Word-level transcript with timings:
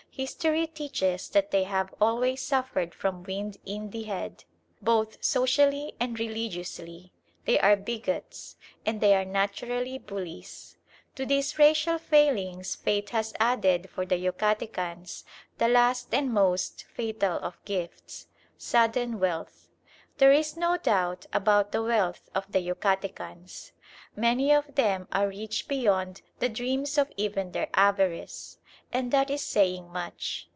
History 0.13 0.67
teaches 0.67 1.29
that 1.29 1.49
they 1.49 1.63
have 1.63 1.95
always 1.99 2.41
suffered 2.41 2.93
from 2.93 3.23
"wind 3.23 3.57
in 3.65 3.89
the 3.89 4.03
head," 4.03 4.43
both 4.81 5.23
socially 5.23 5.95
and 6.01 6.19
religiously. 6.19 7.11
They 7.45 7.57
are 7.59 7.77
bigots, 7.77 8.57
and 8.85 8.99
they 9.01 9.15
are 9.15 9.23
naturally 9.25 9.97
bullies. 9.97 10.77
To 11.15 11.25
these 11.25 11.57
racial 11.57 11.97
failings 11.97 12.75
Fate 12.75 13.11
has 13.11 13.33
added 13.39 13.89
for 13.89 14.05
the 14.05 14.17
Yucatecans 14.21 15.23
the 15.57 15.69
last 15.69 16.13
and 16.13 16.31
most 16.31 16.83
fatal 16.83 17.37
of 17.39 17.63
gifts, 17.65 18.27
sudden 18.57 19.17
wealth. 19.19 19.69
There 20.17 20.33
is 20.33 20.55
no 20.57 20.77
doubt 20.77 21.25
about 21.33 21.71
the 21.71 21.81
wealth 21.81 22.29
of 22.35 22.51
the 22.51 22.59
Yucatecans. 22.59 23.71
Many 24.15 24.53
of 24.53 24.75
them 24.75 25.07
are 25.11 25.29
rich 25.29 25.67
beyond 25.67 26.21
the 26.39 26.49
dreams 26.49 26.97
of 26.97 27.11
even 27.17 27.53
their 27.53 27.69
avarice, 27.73 28.57
and 28.93 29.09
that 29.09 29.29
is 29.29 29.41
saying 29.41 29.89
much. 29.89 30.49